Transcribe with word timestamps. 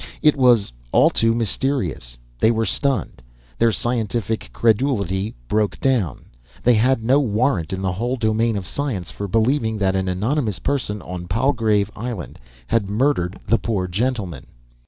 It 0.23 0.35
was 0.35 0.73
all 0.91 1.11
too 1.11 1.35
mysterious. 1.35 2.17
They 2.39 2.49
were 2.49 2.65
stunned. 2.65 3.21
Their 3.59 3.71
scientific 3.71 4.49
credulity 4.51 5.35
broke 5.47 5.79
down. 5.79 6.25
They 6.63 6.73
had 6.73 7.03
no 7.03 7.19
warrant 7.19 7.71
in 7.71 7.83
the 7.83 7.91
whole 7.91 8.17
domain 8.17 8.57
of 8.57 8.65
science 8.65 9.11
for 9.11 9.27
believing 9.27 9.77
that 9.77 9.95
an 9.95 10.07
anonymous 10.07 10.57
person 10.57 11.03
on 11.03 11.27
Palgrave 11.27 11.91
Island 11.95 12.39
had 12.65 12.89
murdered 12.89 13.39
the 13.47 13.59
poor 13.59 13.87
gentlemen. 13.87 14.47